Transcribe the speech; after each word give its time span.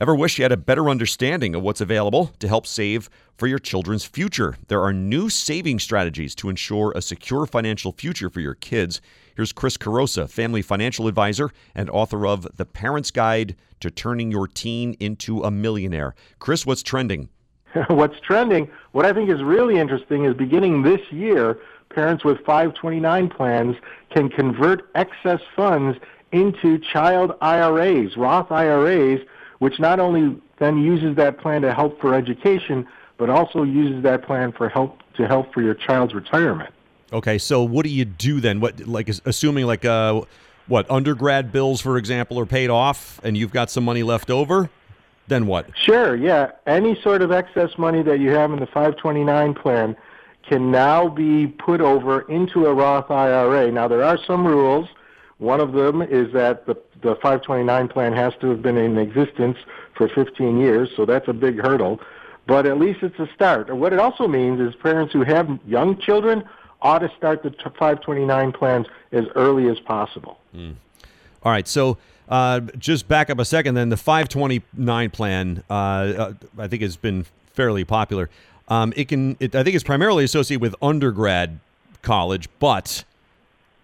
Ever 0.00 0.14
wish 0.14 0.38
you 0.38 0.44
had 0.44 0.52
a 0.52 0.56
better 0.56 0.88
understanding 0.88 1.54
of 1.54 1.60
what's 1.60 1.82
available 1.82 2.32
to 2.38 2.48
help 2.48 2.66
save 2.66 3.10
for 3.36 3.46
your 3.46 3.58
children's 3.58 4.06
future? 4.06 4.56
There 4.68 4.80
are 4.80 4.94
new 4.94 5.28
saving 5.28 5.78
strategies 5.78 6.34
to 6.36 6.48
ensure 6.48 6.94
a 6.96 7.02
secure 7.02 7.44
financial 7.44 7.92
future 7.92 8.30
for 8.30 8.40
your 8.40 8.54
kids. 8.54 9.02
Here's 9.36 9.52
Chris 9.52 9.76
Carosa, 9.76 10.26
family 10.26 10.62
financial 10.62 11.06
advisor 11.06 11.50
and 11.74 11.90
author 11.90 12.26
of 12.26 12.48
The 12.56 12.64
Parent's 12.64 13.10
Guide 13.10 13.56
to 13.80 13.90
Turning 13.90 14.30
Your 14.30 14.48
Teen 14.48 14.96
into 15.00 15.42
a 15.42 15.50
Millionaire. 15.50 16.14
Chris, 16.38 16.64
what's 16.64 16.82
trending? 16.82 17.28
what's 17.88 18.18
trending, 18.20 18.70
what 18.92 19.04
I 19.04 19.12
think 19.12 19.28
is 19.28 19.42
really 19.42 19.76
interesting 19.76 20.24
is 20.24 20.32
beginning 20.32 20.82
this 20.82 21.02
year, 21.10 21.58
parents 21.90 22.24
with 22.24 22.38
529 22.46 23.28
plans 23.28 23.76
can 24.14 24.30
convert 24.30 24.88
excess 24.94 25.42
funds 25.54 25.98
into 26.32 26.78
child 26.78 27.32
IRAs, 27.42 28.16
Roth 28.16 28.50
IRAs, 28.50 29.20
which 29.60 29.78
not 29.78 30.00
only 30.00 30.36
then 30.58 30.78
uses 30.78 31.16
that 31.16 31.38
plan 31.38 31.62
to 31.62 31.72
help 31.72 32.00
for 32.00 32.14
education, 32.14 32.86
but 33.16 33.30
also 33.30 33.62
uses 33.62 34.02
that 34.02 34.24
plan 34.24 34.50
for 34.52 34.68
help 34.68 34.98
to 35.14 35.26
help 35.26 35.52
for 35.54 35.62
your 35.62 35.74
child's 35.74 36.14
retirement. 36.14 36.74
Okay, 37.12 37.38
so 37.38 37.62
what 37.62 37.84
do 37.84 37.90
you 37.90 38.04
do 38.04 38.40
then? 38.40 38.60
What 38.60 38.86
like 38.86 39.08
assuming 39.24 39.66
like 39.66 39.84
uh 39.84 40.22
what 40.66 40.90
undergrad 40.90 41.52
bills 41.52 41.80
for 41.80 41.98
example 41.98 42.38
are 42.38 42.46
paid 42.46 42.70
off 42.70 43.20
and 43.22 43.36
you've 43.36 43.52
got 43.52 43.70
some 43.70 43.84
money 43.84 44.02
left 44.02 44.30
over? 44.30 44.70
Then 45.28 45.46
what? 45.46 45.66
Sure, 45.76 46.16
yeah. 46.16 46.52
Any 46.66 47.00
sort 47.02 47.22
of 47.22 47.30
excess 47.30 47.76
money 47.78 48.02
that 48.02 48.18
you 48.18 48.30
have 48.30 48.52
in 48.52 48.58
the 48.58 48.66
529 48.66 49.54
plan 49.54 49.96
can 50.48 50.70
now 50.70 51.08
be 51.08 51.46
put 51.46 51.80
over 51.80 52.22
into 52.22 52.66
a 52.66 52.74
Roth 52.74 53.10
IRA. 53.10 53.70
Now 53.70 53.86
there 53.88 54.02
are 54.02 54.18
some 54.26 54.46
rules. 54.46 54.88
One 55.40 55.58
of 55.58 55.72
them 55.72 56.02
is 56.02 56.32
that 56.32 56.66
the 56.66 56.76
the 57.02 57.14
529 57.16 57.88
plan 57.88 58.12
has 58.12 58.34
to 58.40 58.50
have 58.50 58.60
been 58.62 58.76
in 58.76 58.98
existence 58.98 59.56
for 59.94 60.06
15 60.08 60.58
years, 60.58 60.90
so 60.96 61.06
that's 61.06 61.28
a 61.28 61.32
big 61.32 61.58
hurdle. 61.58 61.98
But 62.46 62.66
at 62.66 62.78
least 62.78 63.02
it's 63.02 63.18
a 63.18 63.28
start. 63.34 63.74
What 63.74 63.92
it 63.92 63.98
also 63.98 64.28
means 64.28 64.60
is 64.60 64.74
parents 64.74 65.12
who 65.12 65.22
have 65.24 65.48
young 65.66 65.98
children 65.98 66.44
ought 66.82 66.98
to 66.98 67.10
start 67.16 67.42
the 67.42 67.50
529 67.50 68.52
plans 68.52 68.86
as 69.12 69.24
early 69.34 69.68
as 69.68 69.78
possible. 69.80 70.38
Mm. 70.54 70.74
All 71.42 71.52
right, 71.52 71.66
so 71.66 71.96
uh, 72.28 72.60
just 72.78 73.08
back 73.08 73.30
up 73.30 73.38
a 73.38 73.44
second. 73.44 73.74
Then 73.74 73.88
the 73.88 73.96
529 73.96 75.10
plan, 75.10 75.62
uh, 75.70 75.72
uh, 75.72 76.32
I 76.58 76.68
think, 76.68 76.82
has 76.82 76.96
been 76.96 77.24
fairly 77.52 77.84
popular. 77.84 78.28
Um, 78.68 78.92
it 78.96 79.08
can, 79.08 79.36
it, 79.40 79.54
I 79.54 79.62
think, 79.62 79.74
it's 79.74 79.84
primarily 79.84 80.24
associated 80.24 80.60
with 80.60 80.74
undergrad 80.82 81.60
college, 82.02 82.48
but 82.58 83.04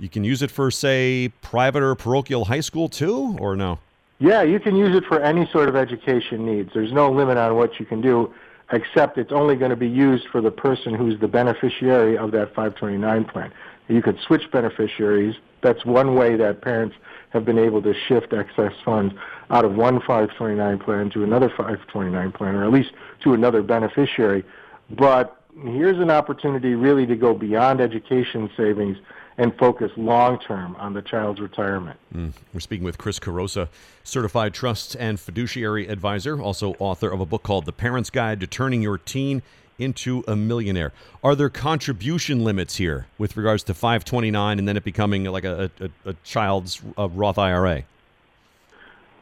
you 0.00 0.08
can 0.08 0.24
use 0.24 0.42
it 0.42 0.50
for, 0.50 0.70
say, 0.70 1.30
private 1.42 1.82
or 1.82 1.94
parochial 1.94 2.46
high 2.46 2.60
school 2.60 2.88
too, 2.88 3.36
or 3.38 3.54
no? 3.54 3.78
Yeah, 4.18 4.42
you 4.42 4.58
can 4.58 4.74
use 4.74 4.96
it 4.96 5.04
for 5.04 5.20
any 5.20 5.48
sort 5.52 5.68
of 5.68 5.76
education 5.76 6.44
needs. 6.44 6.70
There's 6.74 6.92
no 6.92 7.10
limit 7.10 7.36
on 7.36 7.54
what 7.56 7.78
you 7.78 7.86
can 7.86 8.00
do, 8.00 8.32
except 8.72 9.18
it's 9.18 9.32
only 9.32 9.56
going 9.56 9.70
to 9.70 9.76
be 9.76 9.88
used 9.88 10.26
for 10.32 10.40
the 10.40 10.50
person 10.50 10.94
who's 10.94 11.20
the 11.20 11.28
beneficiary 11.28 12.16
of 12.16 12.30
that 12.32 12.48
529 12.48 13.24
plan. 13.26 13.52
You 13.88 14.02
could 14.02 14.18
switch 14.20 14.50
beneficiaries. 14.50 15.36
That's 15.62 15.84
one 15.84 16.14
way 16.14 16.36
that 16.36 16.62
parents 16.62 16.96
have 17.30 17.44
been 17.44 17.58
able 17.58 17.82
to 17.82 17.94
shift 18.08 18.32
excess 18.32 18.72
funds 18.84 19.14
out 19.50 19.64
of 19.64 19.74
one 19.74 20.00
529 20.00 20.78
plan 20.78 21.10
to 21.10 21.24
another 21.24 21.48
529 21.48 22.32
plan, 22.32 22.54
or 22.54 22.64
at 22.64 22.70
least 22.70 22.92
to 23.24 23.34
another 23.34 23.62
beneficiary. 23.62 24.44
But 24.90 25.39
here's 25.62 25.98
an 25.98 26.10
opportunity 26.10 26.74
really 26.74 27.06
to 27.06 27.16
go 27.16 27.34
beyond 27.34 27.80
education 27.80 28.50
savings 28.56 28.96
and 29.38 29.56
focus 29.56 29.90
long 29.96 30.38
term 30.38 30.76
on 30.76 30.92
the 30.92 31.02
child's 31.02 31.40
retirement. 31.40 31.98
Mm. 32.14 32.32
We're 32.52 32.60
speaking 32.60 32.84
with 32.84 32.98
Chris 32.98 33.18
Carosa, 33.18 33.68
certified 34.04 34.52
trust 34.52 34.94
and 34.96 35.18
fiduciary 35.18 35.88
advisor, 35.88 36.40
also 36.40 36.74
author 36.78 37.10
of 37.10 37.20
a 37.20 37.26
book 37.26 37.42
called 37.42 37.64
The 37.64 37.72
Parent's 37.72 38.10
Guide 38.10 38.40
to 38.40 38.46
Turning 38.46 38.82
Your 38.82 38.98
Teen 38.98 39.42
into 39.78 40.22
a 40.28 40.36
Millionaire. 40.36 40.92
Are 41.24 41.34
there 41.34 41.48
contribution 41.48 42.44
limits 42.44 42.76
here 42.76 43.06
with 43.16 43.36
regards 43.36 43.62
to 43.64 43.74
529 43.74 44.58
and 44.58 44.68
then 44.68 44.76
it 44.76 44.84
becoming 44.84 45.24
like 45.24 45.44
a, 45.44 45.70
a, 45.80 46.10
a 46.10 46.14
child's 46.22 46.82
a 46.98 47.08
Roth 47.08 47.38
IRA? 47.38 47.84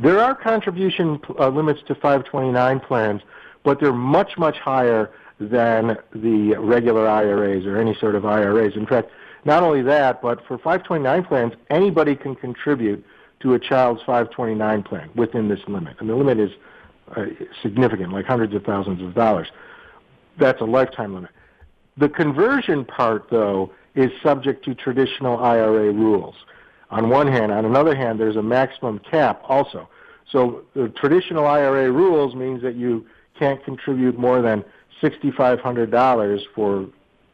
There 0.00 0.18
are 0.18 0.34
contribution 0.34 1.20
uh, 1.38 1.48
limits 1.50 1.82
to 1.86 1.94
529 1.94 2.80
plans, 2.80 3.22
but 3.62 3.78
they're 3.78 3.92
much, 3.92 4.36
much 4.38 4.58
higher 4.58 5.10
than 5.40 5.96
the 6.14 6.54
regular 6.58 7.08
IRAs 7.08 7.64
or 7.64 7.78
any 7.78 7.94
sort 7.94 8.14
of 8.14 8.26
IRAs. 8.26 8.76
In 8.76 8.86
fact, 8.86 9.10
not 9.44 9.62
only 9.62 9.82
that, 9.82 10.20
but 10.20 10.46
for 10.46 10.58
529 10.58 11.24
plans, 11.24 11.52
anybody 11.70 12.14
can 12.14 12.34
contribute 12.34 13.04
to 13.40 13.54
a 13.54 13.58
child's 13.58 14.00
529 14.02 14.82
plan 14.82 15.10
within 15.14 15.48
this 15.48 15.60
limit. 15.66 15.96
And 15.98 16.10
the 16.10 16.14
limit 16.14 16.38
is 16.38 16.50
uh, 17.16 17.24
significant, 17.62 18.12
like 18.12 18.26
hundreds 18.26 18.54
of 18.54 18.64
thousands 18.64 19.00
of 19.02 19.14
dollars. 19.14 19.48
That's 20.38 20.60
a 20.60 20.64
lifetime 20.64 21.14
limit. 21.14 21.30
The 21.96 22.08
conversion 22.08 22.84
part, 22.84 23.30
though, 23.30 23.72
is 23.94 24.10
subject 24.22 24.64
to 24.66 24.74
traditional 24.74 25.38
IRA 25.38 25.90
rules. 25.90 26.34
On 26.90 27.08
one 27.08 27.28
hand, 27.28 27.50
on 27.50 27.64
another 27.64 27.94
hand, 27.94 28.20
there's 28.20 28.36
a 28.36 28.42
maximum 28.42 28.98
cap 28.98 29.42
also. 29.48 29.88
So 30.30 30.62
the 30.74 30.88
traditional 30.88 31.46
IRA 31.46 31.90
rules 31.90 32.34
means 32.34 32.62
that 32.62 32.76
you 32.76 33.06
can't 33.38 33.64
contribute 33.64 34.18
more 34.18 34.42
than 34.42 34.64
$6,500 35.02 36.40
for 36.54 36.84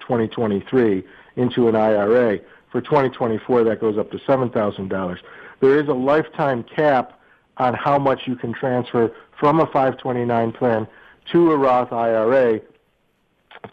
2023 0.00 1.04
into 1.36 1.68
an 1.68 1.76
IRA. 1.76 2.38
For 2.70 2.80
2024, 2.80 3.64
that 3.64 3.80
goes 3.80 3.98
up 3.98 4.10
to 4.10 4.18
$7,000. 4.18 5.18
There 5.60 5.80
is 5.80 5.88
a 5.88 5.94
lifetime 5.94 6.64
cap 6.64 7.20
on 7.56 7.74
how 7.74 7.98
much 7.98 8.22
you 8.26 8.36
can 8.36 8.52
transfer 8.52 9.14
from 9.38 9.60
a 9.60 9.66
529 9.66 10.52
plan 10.52 10.86
to 11.32 11.52
a 11.52 11.56
Roth 11.56 11.92
IRA, 11.92 12.60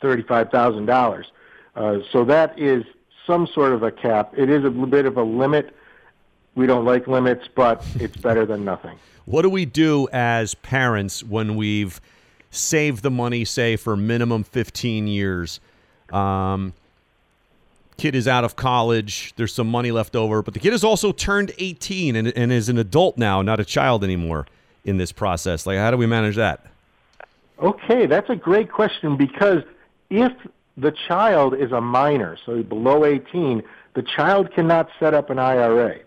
$35,000. 0.02 1.26
Uh, 1.76 1.98
so 2.12 2.24
that 2.26 2.58
is 2.60 2.84
some 3.26 3.48
sort 3.48 3.74
of 3.74 3.84
a 3.84 3.92
cap. 3.92 4.34
It 4.38 4.50
is 4.50 4.64
a 4.64 4.70
bit 4.70 5.06
of 5.06 5.18
a 5.18 5.24
limit. 5.24 5.76
We 6.56 6.68
don't 6.68 6.86
like 6.86 7.08
limits, 7.08 7.48
but 7.54 7.84
it's 7.96 8.18
better 8.18 8.46
than 8.46 8.64
nothing. 8.66 8.98
What 9.26 9.44
do 9.44 9.50
we 9.50 9.66
do 9.66 10.08
as 10.12 10.56
parents 10.56 11.24
when 11.24 11.56
we've 11.56 12.02
saved 12.52 13.02
the 13.02 13.10
money, 13.10 13.46
say, 13.46 13.76
for 13.76 13.98
minimum 13.98 14.44
15 14.44 15.08
years? 15.08 15.60
Um, 16.12 16.74
kid 17.98 18.16
is 18.16 18.28
out 18.28 18.44
of 18.44 18.56
college. 18.56 19.34
There's 19.38 19.54
some 19.54 19.68
money 19.68 19.92
left 19.92 20.16
over, 20.16 20.42
but 20.42 20.54
the 20.54 20.60
kid 20.60 20.74
has 20.74 20.84
also 20.84 21.12
turned 21.12 21.54
18 21.58 22.16
and, 22.16 22.28
and 22.36 22.52
is 22.52 22.70
an 22.70 22.78
adult 22.78 23.18
now, 23.18 23.42
not 23.42 23.60
a 23.60 23.66
child 23.66 24.04
anymore 24.04 24.46
in 24.84 24.98
this 24.98 25.12
process. 25.12 25.66
Like, 25.66 25.78
how 25.78 25.92
do 25.92 25.98
we 25.98 26.06
manage 26.06 26.36
that? 26.36 26.66
Okay, 27.60 28.06
that's 28.08 28.30
a 28.30 28.36
great 28.36 28.72
question 28.72 29.18
because 29.18 29.64
if 30.10 30.32
the 30.78 30.92
child 31.08 31.54
is 31.56 31.72
a 31.72 31.82
minor, 31.82 32.38
so 32.46 32.64
below 32.64 33.06
18, 33.06 33.62
the 33.94 34.02
child 34.02 34.52
cannot 34.54 34.90
set 35.00 35.14
up 35.14 35.30
an 35.30 35.38
IRA. 35.38 36.00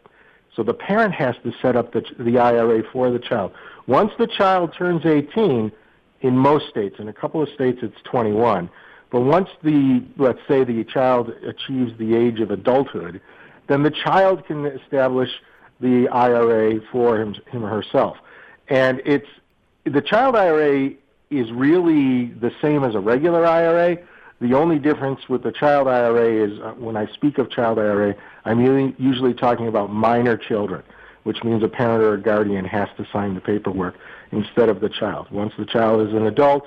So 0.57 0.63
the 0.63 0.75
parent 0.75 1.15
has 1.15 1.35
to 1.45 1.53
set 1.61 1.77
up 1.77 1.93
the, 1.93 2.03
the 2.19 2.39
IRA 2.39 2.83
for 2.93 3.11
the 3.11 3.19
child. 3.19 3.53
Once 3.87 4.13
the 4.19 4.27
child 4.27 4.75
turns 4.77 5.05
18, 5.05 5.71
in 6.25 6.39
most 6.39 6.71
states, 6.71 6.97
in 6.99 7.07
a 7.07 7.13
couple 7.13 7.43
of 7.43 7.51
states 7.51 7.81
it's 7.83 8.01
21, 8.05 8.71
but 9.11 9.21
once 9.21 9.51
the, 9.63 10.03
let's 10.17 10.41
say, 10.49 10.65
the 10.65 10.83
child 10.85 11.31
achieves 11.47 11.97
the 11.99 12.17
age 12.17 12.41
of 12.41 12.51
adulthood, 12.51 13.21
then 13.67 13.83
the 13.83 13.91
child 13.91 14.47
can 14.47 14.65
establish 14.65 15.29
the 15.81 16.09
IRA 16.09 16.81
for 16.91 17.21
him, 17.21 17.37
him 17.53 17.63
or 17.63 17.69
herself. 17.69 18.17
And 18.69 19.03
it's 19.05 19.29
the 19.85 20.01
child 20.01 20.35
IRA 20.35 20.93
is 21.29 21.53
really 21.53 22.33
the 22.41 22.53
same 22.63 22.85
as 22.85 22.95
a 22.95 23.01
regular 23.01 23.45
IRA. 23.45 23.99
The 24.41 24.55
only 24.55 24.79
difference 24.79 25.29
with 25.29 25.43
the 25.43 25.53
child 25.53 25.89
IRA 25.89 26.47
is 26.47 26.59
uh, 26.59 26.73
when 26.73 26.97
I 26.97 27.07
speak 27.13 27.37
of 27.37 27.51
child 27.51 27.79
IRA, 27.79 28.15
I'm 28.47 28.95
usually 28.99 29.35
talking 29.35 29.69
about 29.69 29.93
minor 29.93 30.39
children, 30.39 30.83
which 31.25 31.43
means 31.43 31.63
a 31.63 31.69
parent 31.69 32.03
or 32.03 32.15
a 32.15 32.21
guardian 32.21 32.65
has 32.65 32.89
to 32.97 33.07
sign 33.13 33.35
the 33.35 33.41
paperwork 33.41 33.97
instead 34.31 34.69
of 34.69 34.81
the 34.81 34.89
child. 34.89 35.31
Once 35.31 35.53
the 35.59 35.67
child 35.67 36.07
is 36.07 36.15
an 36.15 36.27
adult, 36.27 36.67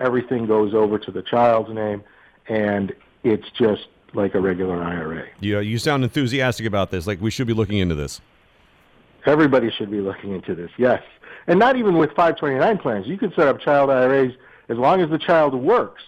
everything 0.00 0.46
goes 0.46 0.74
over 0.74 0.98
to 0.98 1.10
the 1.10 1.22
child's 1.22 1.72
name, 1.72 2.02
and 2.48 2.92
it's 3.24 3.48
just 3.56 3.86
like 4.14 4.34
a 4.34 4.40
regular 4.40 4.82
IRA. 4.82 5.26
Yeah, 5.40 5.60
you 5.60 5.78
sound 5.78 6.04
enthusiastic 6.04 6.66
about 6.66 6.90
this. 6.90 7.06
Like 7.06 7.20
we 7.20 7.30
should 7.30 7.46
be 7.46 7.54
looking 7.54 7.78
into 7.78 7.94
this. 7.94 8.20
Everybody 9.24 9.70
should 9.70 9.90
be 9.90 10.00
looking 10.00 10.34
into 10.34 10.54
this. 10.54 10.70
Yes, 10.76 11.02
and 11.46 11.58
not 11.58 11.76
even 11.76 11.96
with 11.96 12.10
529 12.10 12.78
plans. 12.78 13.06
You 13.06 13.16
can 13.16 13.32
set 13.34 13.46
up 13.46 13.60
child 13.60 13.88
IRAs 13.90 14.32
as 14.68 14.76
long 14.78 15.00
as 15.00 15.10
the 15.10 15.18
child 15.18 15.54
works. 15.54 16.02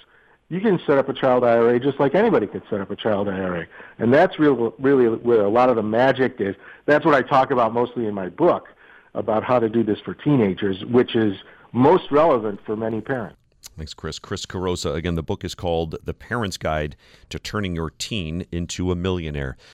You 0.51 0.61
can 0.61 0.79
set 0.87 0.99
up 0.99 1.09
a 1.09 1.15
child 1.15 1.43
IRA 1.43 1.81
just 1.81 1.99
like 1.99 2.15
anybody 2.15 2.47
could 2.47 2.63
set 2.69 2.81
up 2.81 2.91
a 2.91 2.97
child 2.97 3.29
IRA, 3.29 3.67
and 3.99 4.13
that's 4.13 4.39
real, 4.39 4.75
really 4.79 5.07
where 5.07 5.41
a 5.41 5.49
lot 5.49 5.71
of 5.71 5.77
the 5.77 5.83
magic 5.83 6.37
is. 6.39 6.55
That's 6.87 7.05
what 7.05 7.15
I 7.15 7.23
talk 7.23 7.51
about 7.51 7.73
mostly 7.73 8.07
in 8.07 8.15
my 8.15 8.29
book 8.29 8.69
about 9.15 9.43
how 9.43 9.59
to 9.59 9.69
do 9.69 9.83
this 9.83 9.99
for 10.01 10.15
teenagers, 10.15 10.85
which 10.85 11.17
is 11.17 11.37
most 11.73 12.11
relevant 12.11 12.61
for 12.67 12.77
many 12.77 13.01
parents. 13.01 13.37
Thanks, 13.77 13.95
Chris. 13.95 14.19
Chris 14.19 14.47
Carosa. 14.47 14.95
Again, 14.95 15.17
the 15.17 15.23
book 15.23 15.45
is 15.45 15.55
called 15.55 15.97
The 16.05 16.15
Parent's 16.15 16.57
Guide 16.57 16.95
to 17.31 17.39
Turning 17.39 17.75
Your 17.75 17.91
Teen 17.91 18.47
into 18.53 18.93
a 18.93 18.95
Millionaire. 18.95 19.57